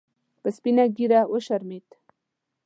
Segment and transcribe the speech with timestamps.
[0.41, 1.87] په سپینه ګیره وشرمید